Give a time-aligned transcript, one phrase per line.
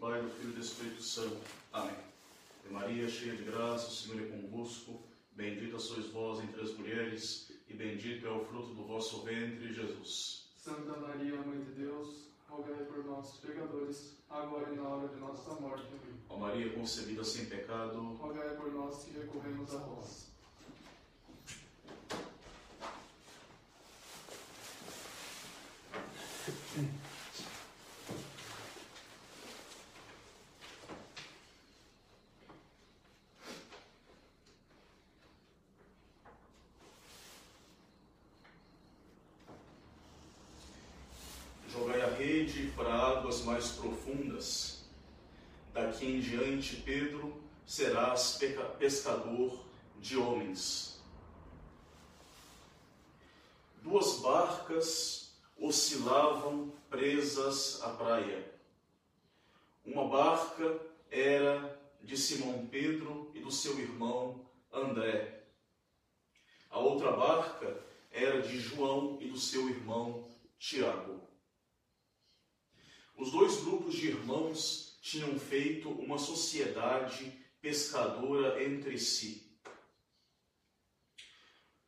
[0.00, 1.36] Pai, do Filho e do Espírito Santo.
[1.74, 1.94] Amém.
[2.64, 4.98] E Maria, cheia de graça, o Senhor é convosco.
[5.32, 10.48] Bendita sois vós entre as mulheres, e bendito é o fruto do vosso ventre, Jesus.
[10.56, 15.54] Santa Maria, Mãe de Deus, rogai por nós, pecadores, agora e na hora de nossa
[15.60, 15.86] morte.
[15.86, 16.20] Amém.
[16.30, 20.29] Ó Maria concebida sem pecado, Rogai por nós que recorremos a vós.
[42.68, 44.84] Para águas mais profundas.
[45.72, 48.38] Daqui em diante, Pedro, serás
[48.78, 49.64] pescador
[50.00, 51.00] de homens.
[53.82, 58.50] Duas barcas oscilavam presas à praia.
[59.84, 65.44] Uma barca era de Simão Pedro e do seu irmão André.
[66.70, 71.29] A outra barca era de João e do seu irmão Tiago.
[73.20, 79.46] Os dois grupos de irmãos tinham feito uma sociedade pescadora entre si.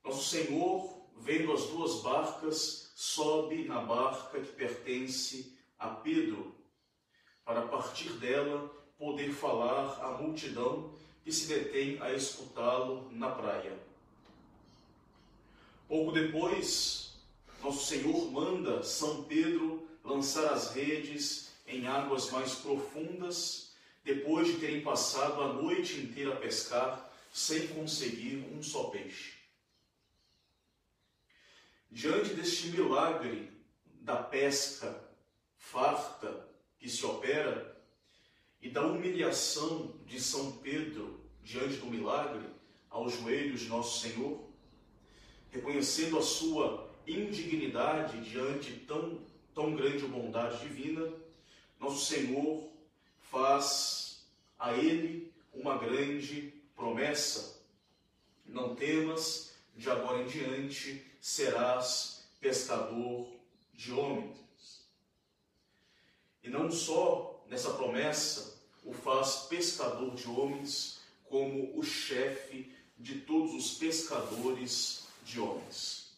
[0.04, 6.54] Nosso Senhor, vendo as duas barcas, sobe na barca que pertence a Pedro,
[7.46, 10.92] para partir dela poder falar à multidão
[11.24, 13.74] que se detém a escutá-lo na praia.
[15.88, 17.14] Pouco depois,
[17.62, 23.72] nosso Senhor manda São Pedro lançar as redes em águas mais profundas,
[24.04, 29.34] depois de terem passado a noite inteira a pescar sem conseguir um só peixe.
[31.90, 33.50] Diante deste milagre
[33.84, 34.98] da pesca
[35.56, 37.80] farta que se opera
[38.60, 42.46] e da humilhação de São Pedro diante do milagre
[42.90, 44.48] aos joelhos de nosso Senhor,
[45.50, 49.20] reconhecendo a sua indignidade diante tão,
[49.54, 51.12] tão grande bondade divina,
[51.78, 52.68] nosso Senhor
[53.30, 54.24] faz
[54.58, 57.60] a ele uma grande promessa.
[58.46, 63.26] Não temas, de agora em diante serás pescador
[63.72, 64.86] de homens.
[66.42, 73.54] E não só nessa promessa o faz pescador de homens, como o chefe de todos
[73.54, 76.12] os pescadores de homens.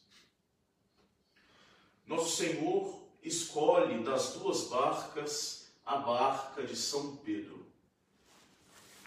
[2.06, 7.66] Nosso Senhor escolhe das duas barcas a barca de São Pedro,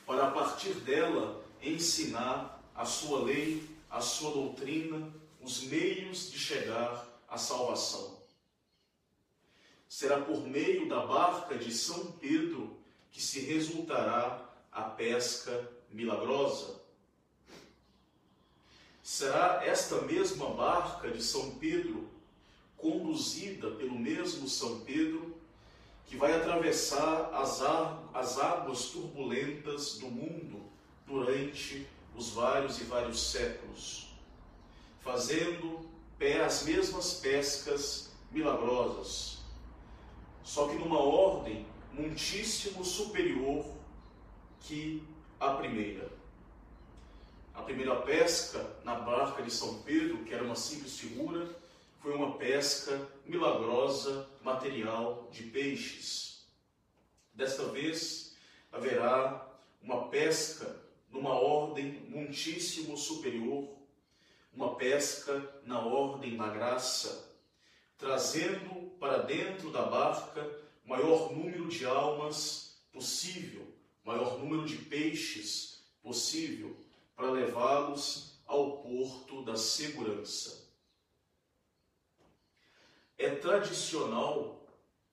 [0.05, 5.11] para a partir dela ensinar a sua lei, a sua doutrina,
[5.41, 8.17] os meios de chegar à salvação.
[9.87, 12.77] Será por meio da barca de São Pedro
[13.11, 16.79] que se resultará a pesca milagrosa.
[19.01, 22.09] Será esta mesma barca de São Pedro,
[22.77, 25.35] conduzida pelo mesmo São Pedro,
[26.05, 27.61] que vai atravessar as,
[28.13, 30.61] as águas turbulentas do mundo
[31.05, 34.07] durante os vários e vários séculos,
[35.01, 35.87] fazendo
[36.45, 39.37] as mesmas pescas milagrosas,
[40.43, 43.65] só que numa ordem muitíssimo superior
[44.61, 45.03] que
[45.39, 46.09] a primeira.
[47.53, 51.47] A primeira pesca na barca de São Pedro, que era uma simples figura,
[52.07, 56.47] foi uma pesca milagrosa, material de peixes.
[57.33, 58.33] Desta vez
[58.71, 59.45] haverá
[59.81, 60.73] uma pesca
[61.11, 63.67] numa ordem muitíssimo superior,
[64.53, 67.29] uma pesca na ordem da graça,
[67.97, 70.49] trazendo para dentro da barca
[70.85, 73.67] maior número de almas possível,
[74.05, 76.73] maior número de peixes possível,
[77.17, 80.66] para levá-los ao porto da segurança.
[83.17, 84.63] É tradicional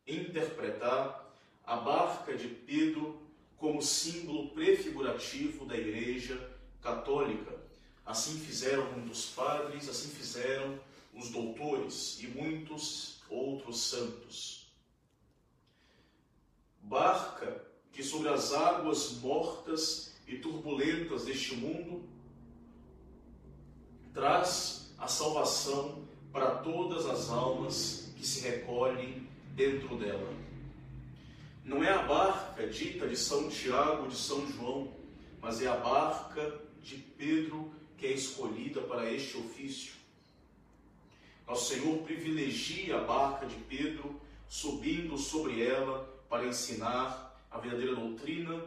[0.06, 1.32] interpretar
[1.64, 3.18] a barca de Pedro
[3.56, 6.38] como símbolo prefigurativo da Igreja
[6.82, 7.58] Católica.
[8.04, 10.78] Assim fizeram muitos padres, assim fizeram
[11.14, 14.66] os doutores e muitos outros santos.
[16.82, 22.06] Barca que sobre as águas mortas e turbulentas deste mundo
[24.12, 30.34] traz a salvação para todas as almas que se recolhem dentro dela.
[31.64, 34.92] Não é a barca dita de São Tiago, de São João,
[35.40, 39.92] mas é a barca de Pedro que é escolhida para este ofício.
[41.46, 48.60] Nosso Senhor privilegia a barca de Pedro, subindo sobre ela para ensinar a verdadeira doutrina,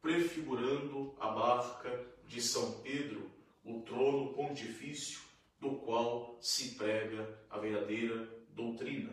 [0.00, 3.30] prefigurando a barca de São Pedro,
[3.62, 5.29] o trono pontifício
[5.60, 9.12] do qual se prega a verdadeira doutrina.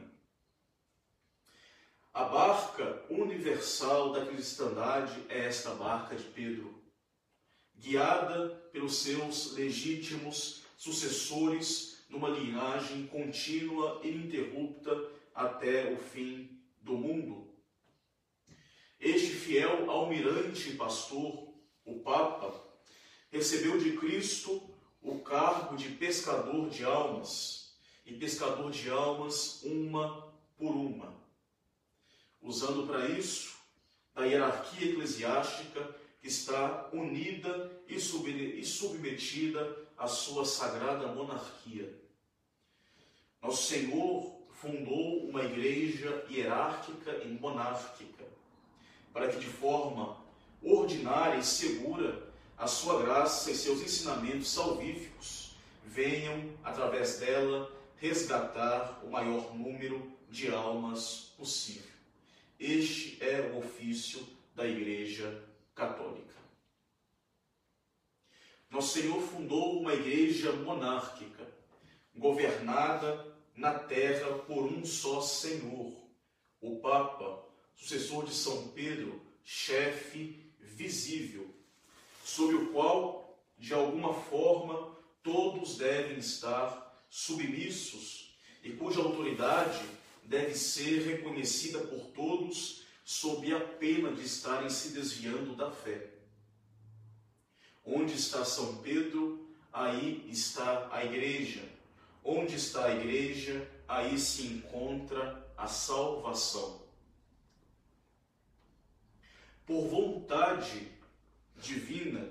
[2.14, 6.82] A barca universal da cristandade é esta barca de Pedro,
[7.76, 17.56] guiada pelos seus legítimos sucessores numa linhagem contínua e ininterrupta até o fim do mundo.
[19.00, 21.54] Este fiel almirante pastor,
[21.86, 22.66] o Papa,
[23.30, 30.74] recebeu de Cristo o cargo de pescador de almas, e pescador de almas uma por
[30.76, 31.14] uma,
[32.42, 33.58] usando para isso
[34.16, 38.00] da hierarquia eclesiástica que está unida e
[38.66, 41.94] submetida à sua sagrada monarquia.
[43.42, 48.26] Nosso Senhor fundou uma igreja hierárquica e monárquica,
[49.14, 50.18] para que de forma
[50.62, 52.27] ordinária e segura
[52.58, 55.56] a sua graça e seus ensinamentos salvíficos
[55.86, 61.92] venham, através dela, resgatar o maior número de almas possível.
[62.60, 65.44] Este é o ofício da Igreja
[65.76, 66.36] Católica.
[68.70, 71.48] Nosso Senhor fundou uma igreja monárquica,
[72.16, 75.94] governada na terra por um só Senhor,
[76.60, 77.46] o Papa,
[77.76, 81.57] sucessor de São Pedro, chefe visível,
[82.28, 89.82] sob o qual, de alguma forma, todos devem estar submissos e cuja autoridade
[90.24, 96.10] deve ser reconhecida por todos sob a pena de estarem se desviando da fé.
[97.86, 101.78] Onde está São Pedro, aí está a igreja
[102.30, 106.82] Onde está a igreja, aí se encontra a salvação.
[109.66, 110.92] Por vontade
[111.62, 112.28] divina,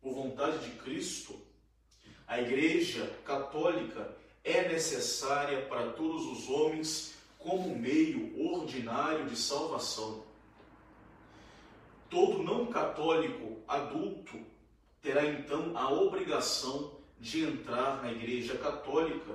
[0.00, 1.38] por vontade de Cristo,
[2.26, 10.24] a igreja católica é necessária para todos os homens como meio ordinário de salvação.
[12.08, 14.38] Todo não católico adulto
[15.02, 19.34] terá então a obrigação de entrar na Igreja Católica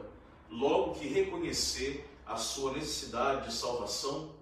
[0.49, 4.35] logo que reconhecer a sua necessidade de salvação,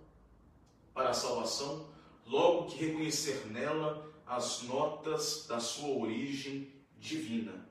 [0.93, 1.87] para a salvação,
[2.25, 7.67] logo que reconhecer nela as notas da sua origem divina.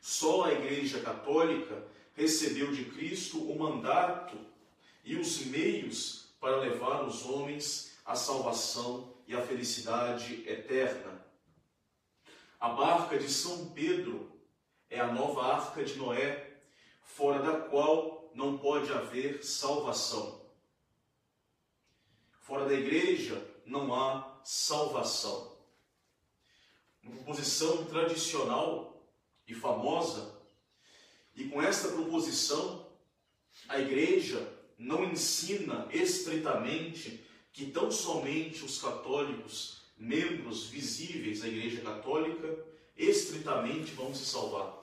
[0.00, 4.38] Só a Igreja Católica recebeu de Cristo o mandato
[5.04, 11.24] e os meios para levar os homens à salvação e à felicidade eterna.
[12.58, 14.32] A barca de São Pedro
[14.88, 16.60] é a nova arca de Noé,
[17.02, 20.40] fora da qual não pode haver salvação.
[22.40, 25.52] Fora da igreja não há salvação.
[27.02, 29.04] Uma proposição tradicional
[29.46, 30.36] e famosa,
[31.34, 32.86] e com esta proposição,
[33.68, 42.56] a igreja não ensina estritamente que tão somente os católicos membros visíveis da Igreja Católica
[42.96, 44.76] estritamente vão se salvar.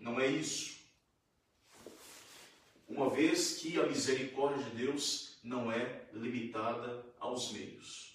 [0.00, 0.76] Não é isso.
[2.88, 8.13] Uma vez que a misericórdia de Deus não é limitada aos meios.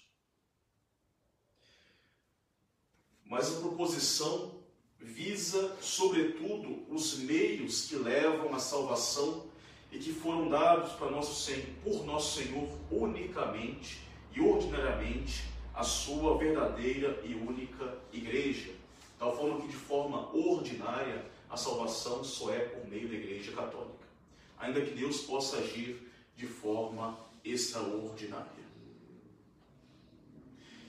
[3.30, 4.50] Mas a proposição
[4.98, 9.46] visa, sobretudo, os meios que levam à salvação
[9.92, 14.00] e que foram dados para nosso Senhor, por nosso Senhor unicamente
[14.34, 18.72] e ordinariamente a sua verdadeira e única igreja.
[19.16, 24.08] Tal forma que, de forma ordinária, a salvação só é por meio da Igreja Católica.
[24.58, 28.50] Ainda que Deus possa agir de forma extraordinária.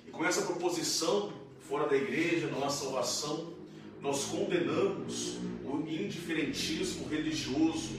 [0.07, 1.40] E com essa proposição,
[1.71, 3.53] fora da igreja, não há salvação,
[4.01, 7.97] nós condenamos o indiferentismo religioso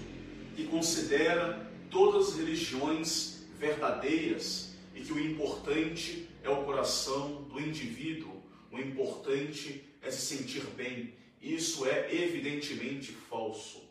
[0.55, 8.43] que considera todas as religiões verdadeiras e que o importante é o coração do indivíduo,
[8.71, 11.14] o importante é se sentir bem.
[11.41, 13.83] Isso é evidentemente falso.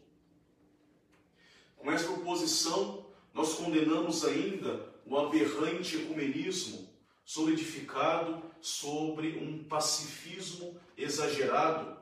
[1.75, 6.87] Com essa proposição, nós condenamos ainda o aberrante ecumenismo
[7.25, 11.97] solidificado sobre um pacifismo exagerado,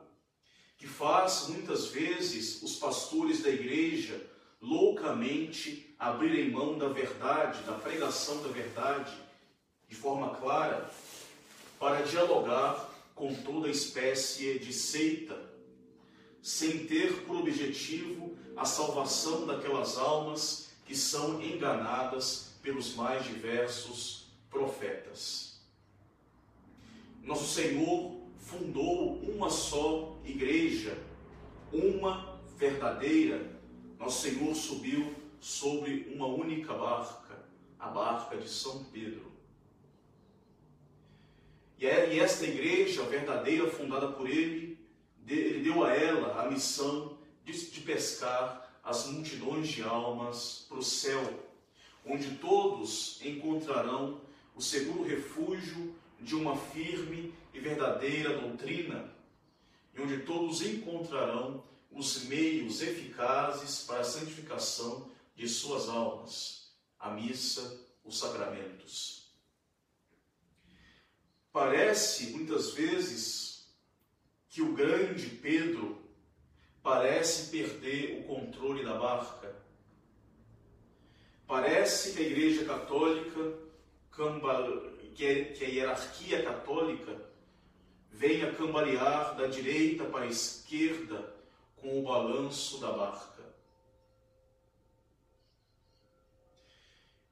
[0.76, 4.26] que faz muitas vezes os pastores da igreja
[4.60, 9.12] loucamente abrirem mão da verdade, da pregação da verdade,
[9.88, 10.90] de forma clara
[11.78, 15.38] para dialogar com toda espécie de seita,
[16.42, 25.60] sem ter por objetivo a salvação daquelas almas que são enganadas pelos mais diversos profetas.
[27.22, 30.98] Nosso Senhor fundou uma só igreja,
[31.72, 33.58] uma verdadeira.
[33.98, 37.44] Nosso Senhor subiu sobre uma única barca,
[37.78, 39.30] a barca de São Pedro.
[41.78, 44.78] E esta igreja verdadeira, fundada por ele,
[45.26, 51.22] ele deu a ela a missão de pescar as multidões de almas para o céu,
[52.04, 54.20] onde todos encontrarão
[54.54, 59.10] o seguro refúgio de uma firme e verdadeira doutrina,
[59.94, 67.80] e onde todos encontrarão os meios eficazes para a santificação de suas almas, a missa,
[68.04, 69.32] os sacramentos.
[71.52, 73.66] Parece muitas vezes
[74.48, 76.00] que o grande Pedro
[76.82, 79.54] parece perder o controle da barca.
[81.46, 83.58] Parece que a Igreja Católica,
[85.14, 87.30] que a hierarquia católica,
[88.10, 91.34] venha cambalear da direita para a esquerda
[91.76, 93.42] com o balanço da barca.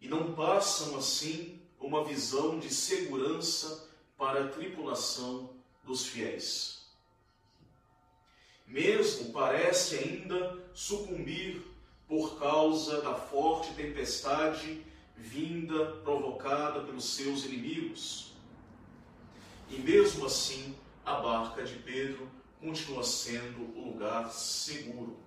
[0.01, 5.55] E não passam assim uma visão de segurança para a tripulação
[5.85, 6.89] dos fiéis.
[8.67, 11.63] Mesmo parece ainda sucumbir
[12.07, 14.85] por causa da forte tempestade
[15.19, 18.33] vinda provocada pelos seus inimigos.
[19.69, 25.19] E mesmo assim, a barca de Pedro continua sendo o lugar seguro.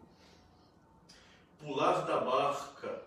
[1.60, 3.03] Pular da barca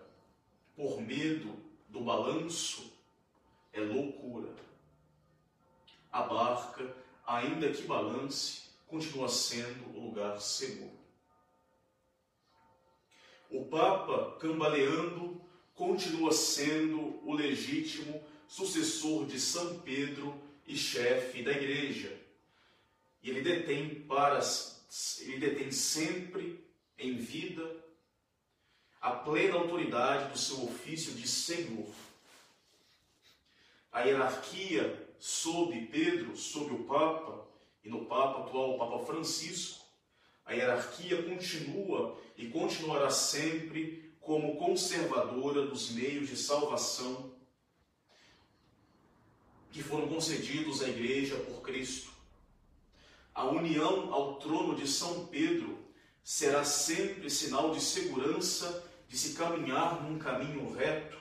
[0.75, 1.55] por medo
[1.89, 2.93] do balanço
[3.73, 4.65] é loucura
[6.15, 6.95] a barca,
[7.27, 10.97] ainda que balance, continua sendo o lugar seguro.
[13.51, 15.41] O Papa, cambaleando,
[15.75, 20.33] continua sendo o legítimo sucessor de São Pedro
[20.65, 22.17] e chefe da Igreja.
[23.21, 24.39] E ele detém para
[25.19, 26.63] ele detém sempre
[26.97, 27.83] em vida
[29.01, 31.93] a plena autoridade do seu ofício de Senhor.
[33.91, 37.45] A hierarquia sob Pedro, sob o Papa,
[37.83, 39.85] e no Papa atual, o Papa Francisco,
[40.45, 47.31] a hierarquia continua e continuará sempre como conservadora dos meios de salvação
[49.71, 52.11] que foram concedidos à Igreja por Cristo.
[53.35, 55.77] A união ao trono de São Pedro
[56.23, 61.19] será sempre sinal de segurança de se caminhar num caminho reto,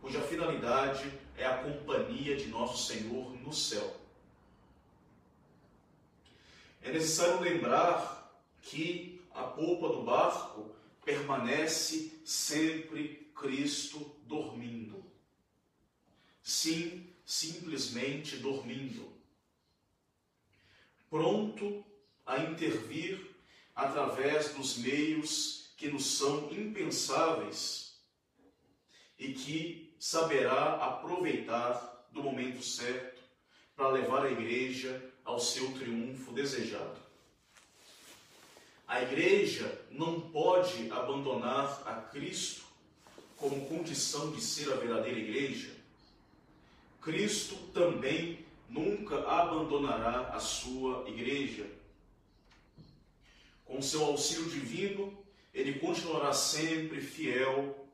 [0.00, 3.96] cuja finalidade é a companhia de nosso Senhor no céu.
[6.82, 10.77] É necessário lembrar que a polpa do barco
[11.08, 15.02] permanece sempre Cristo dormindo.
[16.42, 19.10] Sim, simplesmente dormindo.
[21.08, 21.82] Pronto
[22.26, 23.34] a intervir
[23.74, 27.98] através dos meios que nos são impensáveis
[29.18, 33.22] e que saberá aproveitar do momento certo
[33.74, 37.07] para levar a igreja ao seu triunfo desejado.
[38.88, 42.64] A igreja não pode abandonar a Cristo
[43.36, 45.76] como condição de ser a verdadeira igreja.
[47.02, 51.66] Cristo também nunca abandonará a sua igreja.
[53.66, 55.16] Com seu auxílio divino,
[55.52, 57.86] ele continuará sempre fiel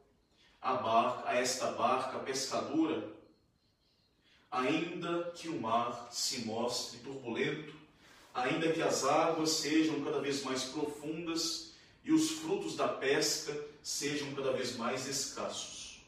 [0.62, 3.12] a, barca, a esta barca pescadora,
[4.48, 7.83] ainda que o mar se mostre turbulento,
[8.34, 11.72] ainda que as águas sejam cada vez mais profundas
[12.04, 16.02] e os frutos da pesca sejam cada vez mais escassos.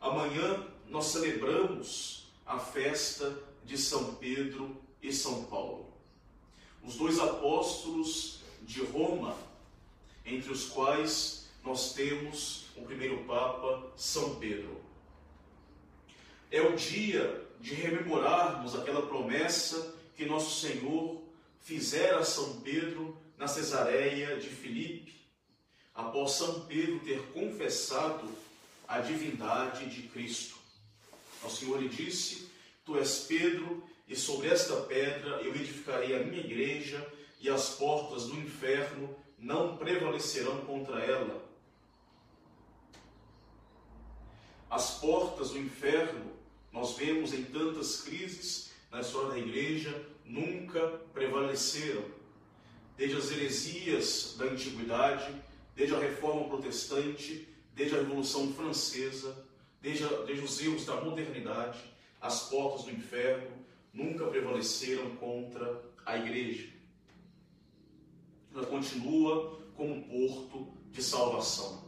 [0.00, 5.92] Amanhã nós celebramos a festa de São Pedro e São Paulo,
[6.84, 9.36] os dois apóstolos de Roma,
[10.24, 14.80] entre os quais nós temos o primeiro Papa, São Pedro.
[16.50, 21.22] É o dia de rememorarmos aquela promessa que nosso Senhor
[21.60, 25.14] fizera a São Pedro na Cesareia de Filipe,
[25.94, 28.28] após São Pedro ter confessado
[28.88, 30.56] a divindade de Cristo.
[31.42, 32.48] O Senhor lhe disse:
[32.84, 37.06] Tu és Pedro, e sobre esta pedra eu edificarei a minha igreja,
[37.40, 41.44] e as portas do inferno não prevalecerão contra ela.
[44.70, 46.32] As portas do inferno,
[46.72, 50.80] nós vemos em tantas crises na história da igreja, nunca
[51.12, 52.04] prevaleceram.
[52.96, 55.34] Desde as heresias da antiguidade,
[55.74, 59.46] desde a reforma protestante, desde a Revolução Francesa,
[59.82, 61.78] desde, desde os erros da modernidade,
[62.20, 63.50] as portas do inferno
[63.92, 66.68] nunca prevaleceram contra a igreja.
[68.54, 71.84] Ela continua como porto de salvação.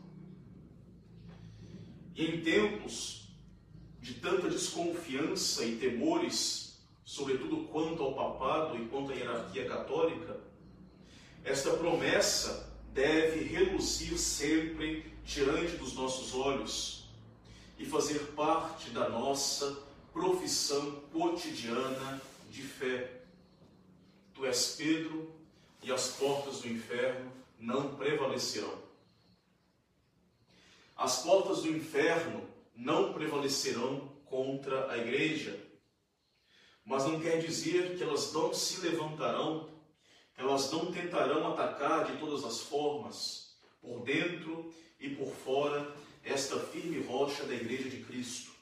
[2.14, 3.28] E em tempos
[4.00, 6.67] de tanta desconfiança e temores,
[7.08, 10.38] sobretudo quanto ao papado e quanto à hierarquia católica,
[11.42, 17.08] esta promessa deve reluzir sempre diante dos nossos olhos
[17.78, 19.74] e fazer parte da nossa
[20.12, 23.22] profissão cotidiana de fé.
[24.34, 25.32] Tu és Pedro,
[25.82, 28.82] e as portas do inferno não prevalecerão.
[30.94, 32.46] As portas do inferno
[32.76, 35.67] não prevalecerão contra a igreja,
[36.88, 39.68] mas não quer dizer que elas não se levantarão,
[40.38, 47.02] elas não tentarão atacar de todas as formas, por dentro e por fora, esta firme
[47.02, 48.52] rocha da igreja de Cristo.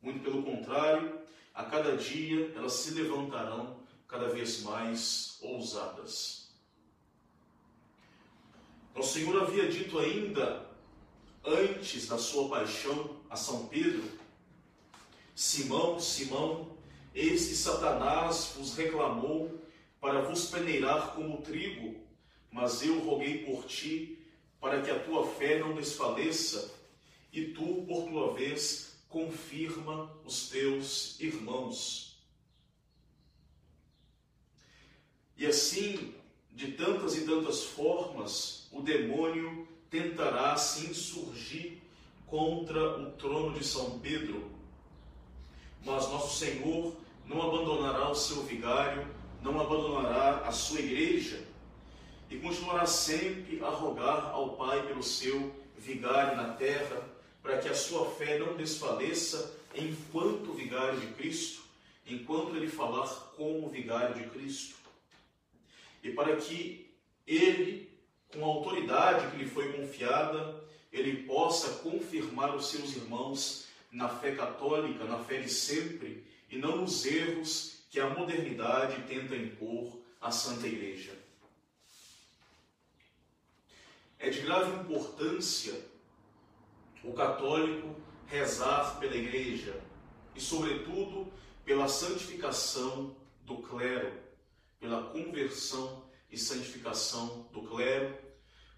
[0.00, 1.20] Muito pelo contrário,
[1.52, 6.48] a cada dia elas se levantarão cada vez mais ousadas.
[8.94, 10.70] O Senhor havia dito ainda
[11.44, 14.08] antes da sua paixão a São Pedro:
[15.34, 16.73] Simão, Simão,
[17.14, 19.60] eis que Satanás vos reclamou
[20.00, 21.94] para vos peneirar como trigo,
[22.50, 24.18] mas eu roguei por ti
[24.60, 26.74] para que a tua fé não desfaleça,
[27.32, 32.16] e tu, por tua vez, confirma os teus irmãos.
[35.36, 36.14] E assim,
[36.52, 41.78] de tantas e tantas formas, o demônio tentará se insurgir
[42.26, 44.50] contra o trono de São Pedro.
[45.84, 49.06] Mas nosso Senhor não abandonará o seu vigário,
[49.42, 51.44] não abandonará a sua igreja
[52.30, 57.02] e continuará sempre a rogar ao Pai pelo seu vigário na terra,
[57.42, 61.62] para que a sua fé não desfaleça enquanto vigário de Cristo,
[62.06, 63.06] enquanto ele falar
[63.36, 64.76] como vigário de Cristo.
[66.02, 66.90] E para que
[67.26, 67.90] ele,
[68.32, 74.34] com a autoridade que lhe foi confiada, ele possa confirmar os seus irmãos na fé
[74.34, 80.30] católica, na fé de sempre, e não nos erros que a modernidade tenta impor à
[80.30, 81.12] Santa Igreja.
[84.20, 85.74] É de grave importância
[87.02, 89.82] o católico rezar pela Igreja
[90.32, 91.30] e, sobretudo,
[91.64, 94.12] pela santificação do clero,
[94.78, 98.16] pela conversão e santificação do clero,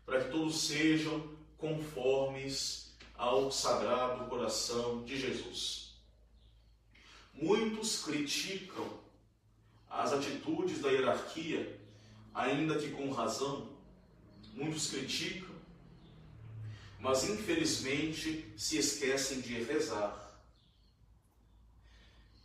[0.06, 5.85] para que todos sejam conformes ao sagrado coração de Jesus.
[7.40, 8.98] Muitos criticam
[9.90, 11.78] as atitudes da hierarquia,
[12.34, 13.68] ainda que com razão.
[14.54, 15.54] Muitos criticam,
[16.98, 20.40] mas infelizmente se esquecem de rezar.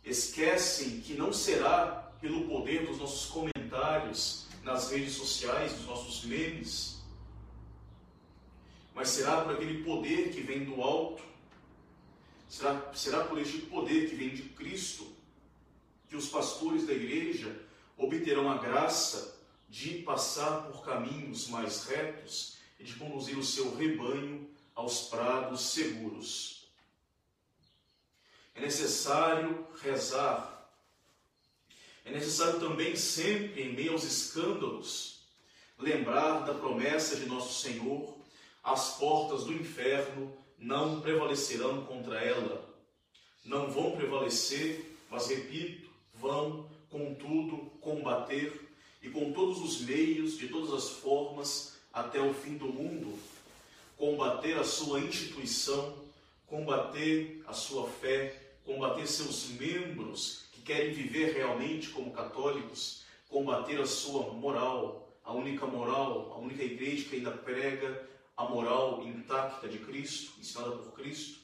[0.04, 7.00] Esquecem que não será pelo poder dos nossos comentários nas redes sociais, dos nossos memes,
[8.94, 11.22] mas será por aquele poder que vem do alto,
[12.52, 15.10] será, será por este poder que vem de Cristo,
[16.06, 17.58] que os pastores da igreja
[17.96, 24.50] obterão a graça de passar por caminhos mais retos e de conduzir o seu rebanho
[24.74, 26.68] aos prados seguros.
[28.54, 30.70] É necessário rezar.
[32.04, 35.22] É necessário também, sempre, em meio aos escândalos,
[35.78, 38.14] lembrar da promessa de nosso Senhor
[38.62, 42.64] as portas do inferno não prevalecerão contra ela.
[43.44, 48.70] Não vão prevalecer, mas repito, vão, contudo, combater
[49.02, 53.18] e com todos os meios, de todas as formas, até o fim do mundo,
[53.96, 55.96] combater a sua instituição,
[56.46, 63.86] combater a sua fé, combater seus membros que querem viver realmente como católicos, combater a
[63.86, 69.78] sua moral, a única moral, a única igreja que ainda prega a moral intacta de
[69.78, 71.40] Cristo, ensinada por Cristo,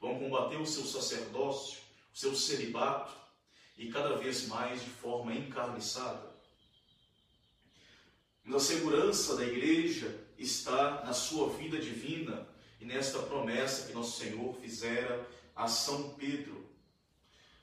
[0.00, 1.78] vão combater o seu sacerdócio,
[2.12, 3.12] o seu celibato
[3.76, 6.30] e cada vez mais de forma encarniçada.
[8.44, 12.48] Mas a segurança da igreja está na sua vida divina
[12.80, 16.68] e nesta promessa que nosso Senhor fizera a São Pedro.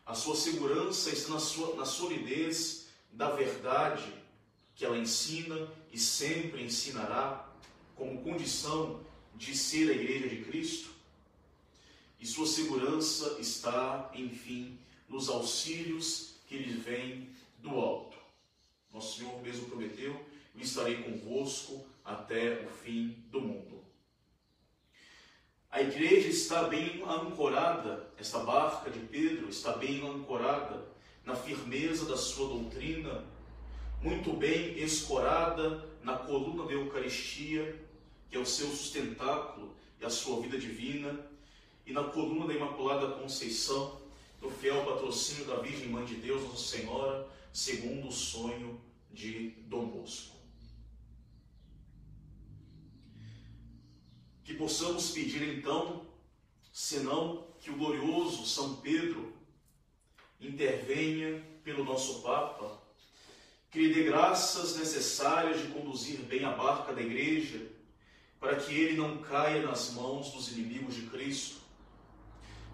[0.06, 4.14] A sua segurança está na, sua, na solidez da verdade
[4.76, 7.47] que ela ensina e sempre ensinará
[7.98, 9.02] como condição
[9.36, 10.90] de ser a igreja de Cristo.
[12.20, 14.80] E sua segurança está, enfim,
[15.10, 17.30] nos auxílios que lhe vêm
[17.60, 18.18] do alto.
[18.94, 20.14] Nosso Senhor mesmo prometeu:
[20.56, 23.78] Eu estarei convosco até o fim do mundo.
[25.70, 30.88] A igreja está bem ancorada, esta barca de Pedro está bem ancorada
[31.24, 33.24] na firmeza da sua doutrina,
[34.02, 37.76] muito bem escorada na coluna da Eucaristia,
[38.30, 41.20] que é o seu sustentáculo e a sua vida divina,
[41.86, 44.02] e na coluna da Imaculada Conceição,
[44.40, 48.80] do fiel patrocínio da Virgem Mãe de Deus, Nossa Senhora, segundo o sonho
[49.12, 50.36] de Dom Bosco.
[54.44, 56.06] Que possamos pedir então,
[56.72, 59.34] senão que o glorioso São Pedro
[60.40, 62.82] intervenha pelo nosso Papa,
[63.72, 67.77] que lhe dê graças necessárias de conduzir bem a barca da igreja,
[68.40, 71.58] para que ele não caia nas mãos dos inimigos de Cristo.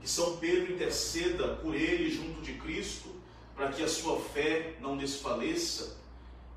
[0.02, 3.10] Que São Pedro interceda por ele junto de Cristo,
[3.56, 5.97] para que a sua fé não desfaleça,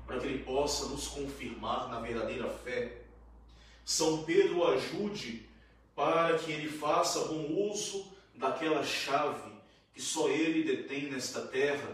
[0.05, 3.03] para que ele possa nos confirmar na verdadeira fé.
[3.85, 5.47] São Pedro o ajude
[5.95, 9.57] para que ele faça bom uso daquela chave
[9.97, 11.89] que só ele detém nesta terra,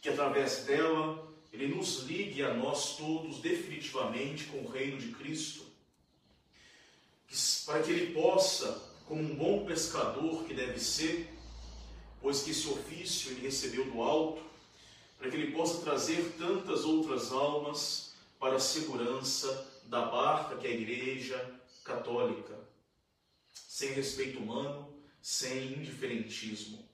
[0.00, 5.64] que através dela ele nos ligue a nós todos definitivamente com o reino de Cristo,
[7.64, 11.32] para que ele possa, como um bom pescador que deve ser,
[12.20, 14.42] pois que esse ofício ele recebeu do alto,
[15.18, 20.70] para que ele possa trazer tantas outras almas para a segurança da barca que é
[20.70, 22.58] a Igreja Católica,
[23.52, 26.86] sem respeito humano, sem indiferentismo.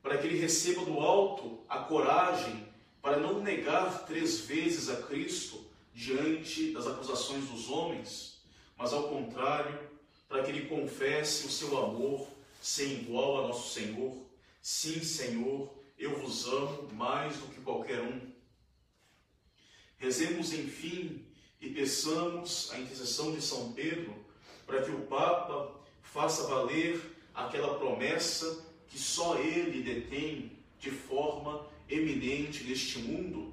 [0.00, 2.68] Para que ele receba do alto a coragem
[3.02, 8.37] para não negar três vezes a Cristo diante das acusações dos homens,
[8.78, 9.76] mas ao contrário,
[10.28, 12.28] para que ele confesse o seu amor
[12.62, 14.16] sem igual a nosso Senhor.
[14.62, 18.20] Sim, Senhor, eu vos amo mais do que qualquer um.
[19.98, 21.26] Rezemos, enfim,
[21.60, 24.14] e peçamos a intercessão de São Pedro
[24.64, 27.00] para que o Papa faça valer
[27.34, 33.52] aquela promessa que só Ele detém de forma eminente neste mundo,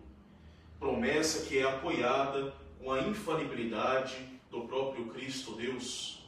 [0.80, 6.24] promessa que é apoiada com a infalibilidade do próprio Cristo Deus.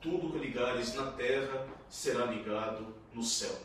[0.00, 3.58] Tudo que ligares na terra será ligado no céu.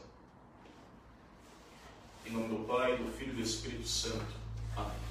[2.25, 4.33] Em nome do Pai, do Filho e do Espírito Santo.
[4.77, 5.10] Amém.